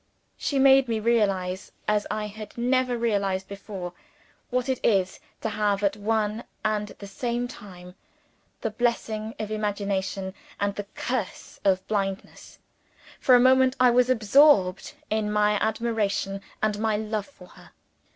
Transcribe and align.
She 0.35 0.57
made 0.57 0.87
me 0.87 0.99
realize, 0.99 1.71
as 1.87 2.07
I 2.09 2.25
had 2.25 2.57
never 2.57 2.97
realized 2.97 3.47
before, 3.47 3.93
what 4.49 4.67
it 4.67 4.79
is 4.83 5.19
to 5.41 5.49
have, 5.49 5.83
at 5.83 5.95
one 5.95 6.43
and 6.65 6.87
the 6.97 7.05
same 7.05 7.47
time, 7.47 7.93
the 8.61 8.71
blessing 8.71 9.35
of 9.37 9.51
imagination, 9.51 10.33
and 10.59 10.73
the 10.73 10.87
curse 10.95 11.59
of 11.63 11.87
blindness. 11.87 12.57
For 13.19 13.35
a 13.35 13.39
moment, 13.39 13.75
I 13.79 13.91
was 13.91 14.09
absorbed 14.09 14.95
in 15.11 15.31
my 15.31 15.59
admiration 15.61 16.41
and 16.63 16.79
my 16.79 16.97
love 16.97 17.27
for 17.27 17.49
her. 17.49 17.69